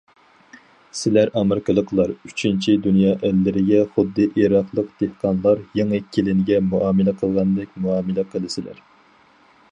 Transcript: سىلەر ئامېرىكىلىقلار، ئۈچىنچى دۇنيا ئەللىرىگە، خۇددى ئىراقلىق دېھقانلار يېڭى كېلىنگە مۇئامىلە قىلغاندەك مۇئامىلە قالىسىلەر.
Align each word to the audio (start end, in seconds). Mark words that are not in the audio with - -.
سىلەر 0.99 1.31
ئامېرىكىلىقلار، 1.39 2.13
ئۈچىنچى 2.29 2.73
دۇنيا 2.85 3.11
ئەللىرىگە، 3.27 3.81
خۇددى 3.97 4.25
ئىراقلىق 4.43 4.89
دېھقانلار 5.03 5.61
يېڭى 5.81 5.99
كېلىنگە 6.17 6.57
مۇئامىلە 6.71 7.13
قىلغاندەك 7.21 7.77
مۇئامىلە 7.85 8.25
قالىسىلەر. 8.33 8.81